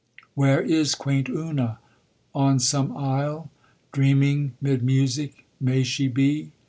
Where 0.33 0.59
is 0.59 0.95
quaint 0.95 1.29
Una? 1.29 1.77
On 2.33 2.57
some 2.57 2.97
isle, 2.97 3.51
Dreaming 3.91 4.53
'mid 4.59 4.81
music, 4.81 5.45
may 5.59 5.83
she 5.83 6.07
be? 6.07 6.51